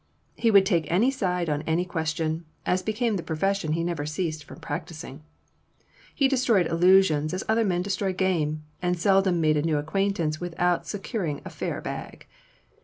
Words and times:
He 0.35 0.49
could 0.49 0.65
take 0.65 0.91
any 0.91 1.11
side 1.11 1.47
on 1.47 1.61
any 1.67 1.85
question, 1.85 2.45
as 2.65 2.81
became 2.81 3.17
the 3.17 3.21
profession 3.21 3.73
he 3.73 3.83
never 3.83 4.03
ceased 4.07 4.43
from 4.43 4.59
practising. 4.59 5.21
He 6.15 6.27
destroyed 6.27 6.65
illusions 6.65 7.35
as 7.35 7.43
other 7.47 7.63
men 7.63 7.83
destroy 7.83 8.11
game, 8.11 8.63
and 8.81 8.97
seldom 8.97 9.39
made 9.39 9.57
a 9.57 9.61
new 9.61 9.77
acquaintance 9.77 10.41
without 10.41 10.87
securing 10.87 11.39
a 11.45 11.51
fair 11.51 11.81
bag. 11.81 12.25